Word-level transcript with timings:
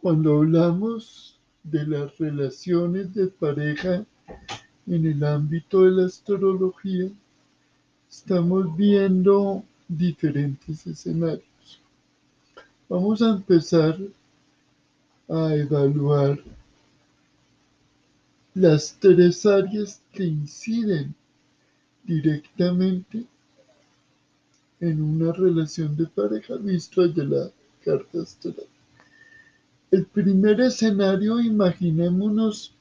Cuando 0.00 0.36
hablamos 0.36 1.36
de 1.64 1.84
las 1.84 2.16
relaciones 2.18 3.12
de 3.14 3.26
pareja 3.26 4.04
en 4.86 5.06
el 5.06 5.24
ámbito 5.24 5.82
de 5.82 5.90
la 5.90 6.06
astrología, 6.06 7.10
estamos 8.08 8.76
viendo 8.76 9.64
diferentes 9.88 10.86
escenarios. 10.86 11.80
Vamos 12.88 13.20
a 13.22 13.30
empezar 13.30 13.98
a 15.28 15.54
evaluar 15.54 16.38
las 18.54 18.96
tres 19.00 19.44
áreas 19.46 20.00
que 20.12 20.24
inciden 20.24 21.12
directamente 22.04 23.24
en 24.78 25.02
una 25.02 25.32
relación 25.32 25.96
de 25.96 26.06
pareja 26.06 26.54
visto 26.56 27.06
desde 27.06 27.24
la 27.24 27.50
carta 27.84 28.22
astral. 28.22 28.77
El 29.90 30.04
primer 30.04 30.60
escenario, 30.60 31.40
imaginémonos 31.40 32.74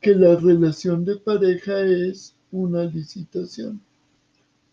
que 0.00 0.14
la 0.14 0.34
relación 0.36 1.04
de 1.04 1.16
pareja 1.16 1.78
es 1.80 2.34
una 2.50 2.84
licitación. 2.84 3.80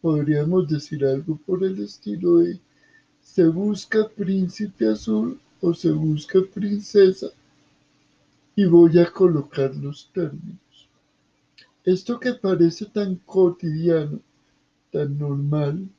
Podríamos 0.01 0.69
decir 0.69 1.03
algo 1.05 1.37
por 1.45 1.65
el 1.65 1.83
estilo 1.83 2.37
de 2.37 2.59
se 3.21 3.45
busca 3.45 4.07
príncipe 4.07 4.87
azul 4.87 5.37
o 5.59 5.73
se 5.73 5.91
busca 5.91 6.39
princesa 6.53 7.27
y 8.55 8.65
voy 8.65 8.97
a 8.97 9.11
colocar 9.11 9.75
los 9.75 10.09
términos. 10.13 10.87
Esto 11.83 12.19
que 12.19 12.33
parece 12.35 12.85
tan 12.85 13.15
cotidiano, 13.25 14.21
tan 14.93 15.17
normal, 15.17 15.89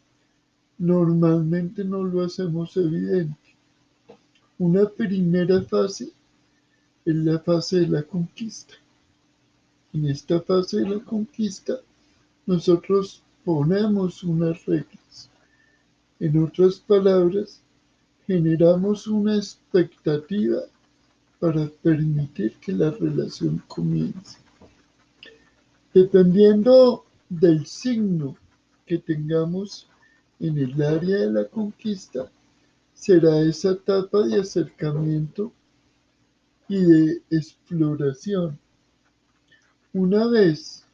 normalmente 0.78 1.84
no 1.84 2.02
lo 2.02 2.24
hacemos 2.24 2.74
evidente. 2.78 3.47
Una 4.58 4.88
primera 4.88 5.62
fase 5.62 6.10
es 7.04 7.14
la 7.14 7.38
fase 7.38 7.80
de 7.80 7.86
la 7.86 8.02
conquista. 8.02 8.74
En 9.92 10.06
esta 10.06 10.40
fase 10.40 10.78
de 10.78 10.88
la 10.96 10.98
conquista, 11.04 11.74
nosotros 12.44 13.22
ponemos 13.44 14.24
unas 14.24 14.66
reglas. 14.66 15.30
En 16.18 16.42
otras 16.42 16.80
palabras, 16.80 17.60
generamos 18.26 19.06
una 19.06 19.36
expectativa 19.36 20.58
para 21.38 21.68
permitir 21.80 22.56
que 22.56 22.72
la 22.72 22.90
relación 22.90 23.62
comience. 23.68 24.38
Dependiendo 25.94 27.04
del 27.28 27.64
signo 27.64 28.36
que 28.84 28.98
tengamos 28.98 29.86
en 30.40 30.58
el 30.58 30.82
área 30.82 31.18
de 31.18 31.30
la 31.30 31.44
conquista, 31.44 32.28
será 32.98 33.40
esa 33.42 33.70
etapa 33.70 34.26
de 34.26 34.40
acercamiento 34.40 35.52
y 36.68 36.82
de 36.82 37.22
exploración. 37.30 38.58
Una 39.92 40.26
vez 40.26 40.84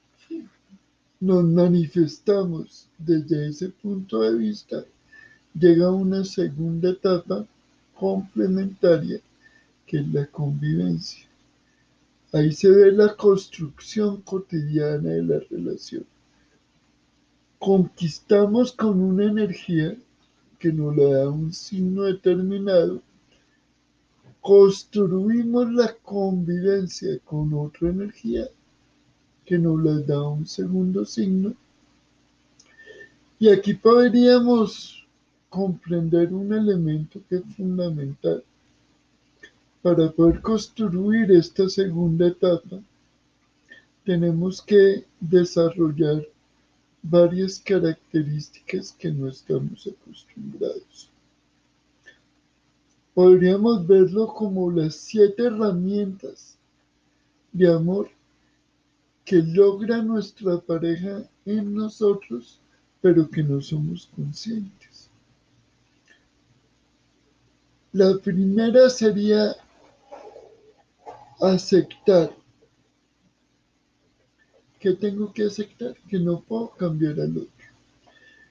nos 1.19 1.45
manifestamos 1.45 2.89
desde 2.99 3.49
ese 3.49 3.71
punto 3.71 4.21
de 4.21 4.37
vista, 4.37 4.85
llega 5.59 5.91
una 5.91 6.25
segunda 6.25 6.91
etapa 6.91 7.47
complementaria 7.95 9.19
que 9.87 10.01
es 10.01 10.09
la 10.09 10.27
convivencia. 10.27 11.27
Ahí 12.33 12.53
se 12.53 12.71
ve 12.71 12.93
la 12.93 13.17
construcción 13.17 14.21
cotidiana 14.23 15.09
de 15.09 15.23
la 15.23 15.39
relación. 15.51 16.05
Conquistamos 17.59 18.73
con 18.73 19.01
una 19.01 19.25
energía 19.25 19.97
que 20.65 20.73
nos 20.73 20.97
la 20.97 21.19
da 21.19 21.29
un 21.29 21.53
signo 21.53 22.05
determinado. 22.05 23.03
Construimos 24.41 25.71
la 25.75 25.93
convivencia 25.93 27.19
con 27.19 27.53
otra 27.53 27.91
energía 27.91 28.49
que 29.45 29.59
nos 29.59 29.85
la 29.85 29.99
da 29.99 30.27
un 30.27 30.47
segundo 30.47 31.05
signo. 31.05 31.53
Y 33.39 33.51
aquí 33.51 33.75
podríamos 33.75 35.07
comprender 35.51 36.33
un 36.33 36.51
elemento 36.55 37.21
que 37.29 37.37
es 37.37 37.45
fundamental 37.55 38.43
para 39.83 40.11
poder 40.13 40.41
construir 40.41 41.31
esta 41.31 41.69
segunda 41.69 42.29
etapa, 42.29 42.81
tenemos 44.03 44.63
que 44.63 45.05
desarrollar 45.21 46.27
varias 47.05 47.59
características 47.61 48.93
que 48.93 49.11
no 49.11 49.29
estamos 49.29 49.87
acostumbrados. 49.87 51.11
Podríamos 53.13 53.87
verlo 53.87 54.27
como 54.35 54.71
las 54.71 54.95
siete 54.97 55.45
herramientas 55.45 56.57
de 57.53 57.73
amor 57.73 58.09
que 59.25 59.37
logra 59.37 60.03
nuestra 60.03 60.59
pareja 60.59 61.23
en 61.45 61.75
nosotros, 61.75 62.59
pero 63.01 63.31
que 63.31 63.43
no 63.43 63.61
somos 63.61 64.09
conscientes. 64.17 65.11
La 67.93 68.19
primera 68.19 68.89
sería 68.89 69.55
aceptar. 71.41 72.35
¿Qué 74.85 74.93
tengo 74.93 75.33
que 75.33 75.45
aceptar? 75.45 75.97
Que 76.11 76.19
no 76.19 76.43
puedo 76.43 76.69
cambiar 76.73 77.19
al 77.19 77.39
otro. 77.39 77.67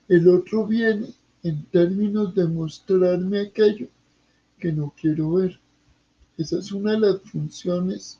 El 0.07 0.27
otro 0.27 0.65
viene 0.65 1.13
en 1.43 1.63
términos 1.65 2.33
de 2.33 2.47
mostrarme 2.47 3.41
aquello 3.41 3.85
que 4.57 4.71
no 4.71 4.91
quiero 4.99 5.33
ver. 5.33 5.59
Esa 6.35 6.57
es 6.57 6.71
una 6.71 6.93
de 6.93 7.01
las 7.01 7.21
funciones 7.21 8.17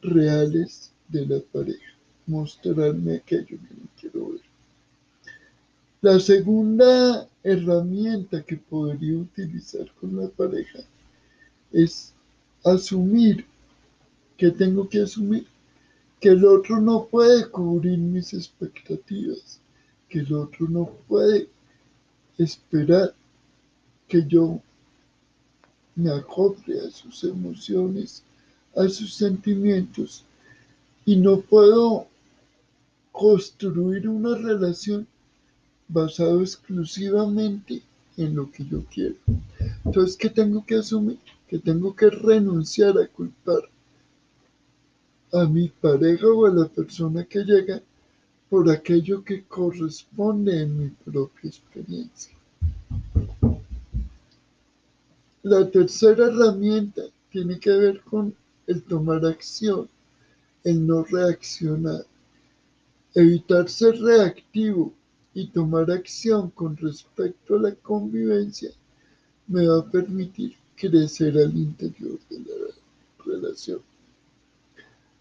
reales 0.00 0.92
de 1.08 1.26
la 1.26 1.40
pareja, 1.40 1.92
mostrarme 2.26 3.16
aquello 3.16 3.48
que 3.48 3.74
no 3.74 3.88
quiero 4.00 4.30
ver. 4.30 4.40
La 6.00 6.18
segunda 6.18 7.28
herramienta 7.42 8.42
que 8.42 8.56
podría 8.56 9.18
utilizar 9.18 9.92
con 10.00 10.16
la 10.16 10.28
pareja 10.28 10.78
es 11.70 12.14
asumir 12.64 13.44
que 14.38 14.50
tengo 14.50 14.88
que 14.88 15.02
asumir 15.02 15.46
que 16.20 16.30
el 16.30 16.44
otro 16.44 16.80
no 16.80 17.06
puede 17.06 17.48
cubrir 17.50 17.98
mis 17.98 18.32
expectativas, 18.32 19.60
que 20.08 20.20
el 20.20 20.32
otro 20.32 20.68
no 20.68 20.90
puede 21.08 21.48
esperar 22.38 23.14
que 24.08 24.24
yo 24.26 24.60
me 25.96 26.10
acople 26.10 26.80
a 26.80 26.90
sus 26.90 27.24
emociones, 27.24 28.22
a 28.74 28.88
sus 28.88 29.14
sentimientos 29.14 30.24
y 31.04 31.16
no 31.16 31.40
puedo 31.40 32.06
construir 33.12 34.08
una 34.08 34.36
relación 34.36 35.06
basada 35.88 36.40
exclusivamente 36.40 37.82
en 38.16 38.34
lo 38.34 38.50
que 38.50 38.64
yo 38.64 38.84
quiero. 38.92 39.16
Entonces, 39.84 40.16
¿qué 40.16 40.30
tengo 40.30 40.64
que 40.64 40.76
asumir? 40.76 41.18
Que 41.48 41.58
tengo 41.58 41.94
que 41.94 42.10
renunciar 42.10 42.98
a 42.98 43.06
culpar 43.06 43.62
a 45.34 45.46
mi 45.46 45.68
pareja 45.68 46.28
o 46.28 46.46
a 46.46 46.50
la 46.50 46.68
persona 46.68 47.24
que 47.24 47.40
llega 47.44 47.82
por 48.48 48.70
aquello 48.70 49.24
que 49.24 49.42
corresponde 49.44 50.62
en 50.62 50.78
mi 50.78 50.88
propia 50.90 51.48
experiencia. 51.48 52.32
La 55.42 55.68
tercera 55.68 56.26
herramienta 56.26 57.02
tiene 57.30 57.58
que 57.58 57.70
ver 57.70 58.00
con 58.02 58.34
el 58.68 58.82
tomar 58.84 59.26
acción, 59.26 59.88
el 60.62 60.86
no 60.86 61.02
reaccionar. 61.02 62.06
Evitar 63.14 63.68
ser 63.68 64.00
reactivo 64.00 64.92
y 65.34 65.48
tomar 65.48 65.90
acción 65.90 66.50
con 66.50 66.76
respecto 66.76 67.56
a 67.56 67.60
la 67.60 67.74
convivencia 67.74 68.70
me 69.48 69.66
va 69.66 69.80
a 69.80 69.90
permitir 69.90 70.54
crecer 70.76 71.36
al 71.36 71.56
interior 71.56 72.18
de 72.30 72.38
la 72.38 73.24
relación. 73.24 73.80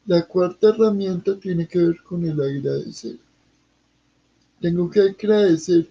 La 0.05 0.25
cuarta 0.27 0.69
herramienta 0.69 1.39
tiene 1.39 1.67
que 1.67 1.79
ver 1.79 2.03
con 2.03 2.25
el 2.25 2.39
agradecer. 2.41 3.17
Tengo 4.59 4.89
que 4.89 4.99
agradecer 5.01 5.89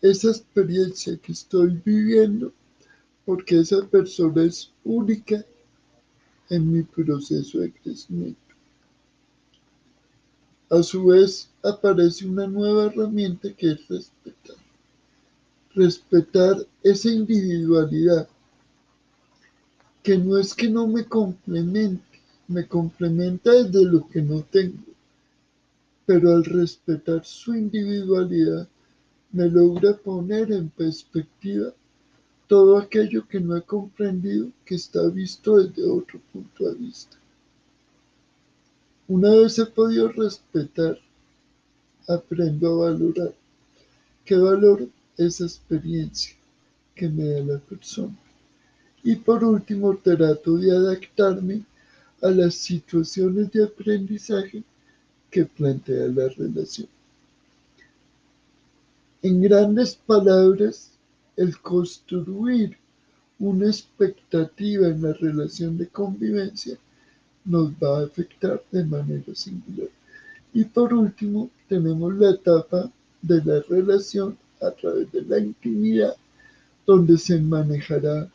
esa 0.00 0.28
experiencia 0.28 1.16
que 1.16 1.32
estoy 1.32 1.80
viviendo 1.84 2.52
porque 3.24 3.58
esa 3.58 3.84
persona 3.86 4.44
es 4.44 4.70
única 4.84 5.44
en 6.50 6.72
mi 6.72 6.82
proceso 6.82 7.58
de 7.58 7.72
crecimiento. 7.72 8.40
A 10.70 10.82
su 10.82 11.06
vez, 11.06 11.48
aparece 11.62 12.26
una 12.26 12.46
nueva 12.46 12.86
herramienta 12.86 13.52
que 13.52 13.72
es 13.72 13.88
respetar. 13.88 14.56
Respetar 15.74 16.66
esa 16.82 17.10
individualidad, 17.10 18.28
que 20.02 20.16
no 20.18 20.38
es 20.38 20.54
que 20.54 20.68
no 20.68 20.86
me 20.86 21.04
complemente, 21.04 22.11
me 22.48 22.66
complementa 22.66 23.52
desde 23.52 23.84
lo 23.84 24.08
que 24.08 24.22
no 24.22 24.42
tengo, 24.42 24.82
pero 26.06 26.32
al 26.32 26.44
respetar 26.44 27.24
su 27.24 27.54
individualidad 27.54 28.68
me 29.32 29.48
logra 29.48 29.96
poner 29.96 30.52
en 30.52 30.68
perspectiva 30.68 31.72
todo 32.46 32.76
aquello 32.76 33.26
que 33.26 33.40
no 33.40 33.56
he 33.56 33.62
comprendido 33.62 34.50
que 34.64 34.74
está 34.74 35.08
visto 35.08 35.56
desde 35.56 35.88
otro 35.90 36.20
punto 36.32 36.68
de 36.68 36.74
vista. 36.74 37.16
Una 39.08 39.30
vez 39.30 39.58
he 39.58 39.66
podido 39.66 40.08
respetar, 40.08 40.98
aprendo 42.08 42.84
a 42.84 42.90
valorar. 42.90 43.34
¿Qué 44.24 44.36
valor 44.36 44.88
esa 45.16 45.44
experiencia 45.44 46.36
que 46.94 47.08
me 47.08 47.24
da 47.24 47.40
la 47.40 47.58
persona? 47.58 48.16
Y 49.02 49.16
por 49.16 49.42
último, 49.44 49.96
trato 49.96 50.56
de 50.56 50.70
adaptarme 50.70 51.62
a 52.22 52.30
las 52.30 52.54
situaciones 52.54 53.50
de 53.52 53.64
aprendizaje 53.64 54.62
que 55.30 55.44
plantea 55.44 56.06
la 56.08 56.28
relación. 56.28 56.88
En 59.22 59.40
grandes 59.40 59.94
palabras, 59.94 60.90
el 61.36 61.58
construir 61.58 62.76
una 63.38 63.66
expectativa 63.66 64.86
en 64.86 65.02
la 65.02 65.12
relación 65.14 65.76
de 65.78 65.88
convivencia 65.88 66.78
nos 67.44 67.72
va 67.72 68.00
a 68.00 68.04
afectar 68.04 68.62
de 68.70 68.84
manera 68.84 69.34
singular. 69.34 69.88
Y 70.52 70.64
por 70.64 70.92
último, 70.94 71.50
tenemos 71.68 72.14
la 72.14 72.30
etapa 72.30 72.90
de 73.20 73.42
la 73.44 73.60
relación 73.68 74.36
a 74.60 74.70
través 74.70 75.10
de 75.10 75.22
la 75.22 75.38
intimidad, 75.38 76.14
donde 76.86 77.16
se 77.18 77.40
manejará 77.40 78.28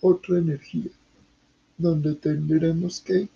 otra 0.00 0.38
energía, 0.38 0.90
donde 1.76 2.14
tendremos 2.14 3.00
que 3.00 3.28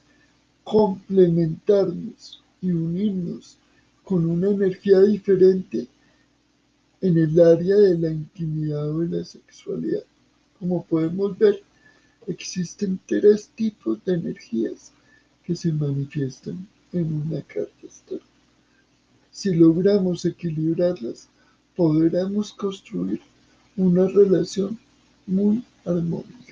complementarnos 0.64 2.42
y 2.60 2.70
unirnos 2.70 3.56
con 4.04 4.26
una 4.26 4.48
energía 4.50 5.00
diferente 5.00 5.86
en 7.00 7.18
el 7.18 7.40
área 7.40 7.76
de 7.76 7.98
la 7.98 8.10
intimidad 8.10 8.90
o 8.90 9.00
de 9.00 9.18
la 9.18 9.24
sexualidad. 9.24 10.02
Como 10.58 10.84
podemos 10.84 11.38
ver, 11.38 11.62
existen 12.26 12.98
tres 13.06 13.48
tipos 13.54 14.04
de 14.04 14.14
energías 14.14 14.92
que 15.44 15.54
se 15.54 15.72
manifiestan 15.72 16.66
en 16.92 17.12
una 17.12 17.42
carta 17.42 17.86
astral. 17.86 18.20
Si 19.30 19.54
logramos 19.54 20.24
equilibrarlas, 20.24 21.28
podremos 21.76 22.52
construir 22.52 23.20
una 23.76 24.08
relación 24.08 24.78
muy 25.26 25.64
armónica. 25.84 26.47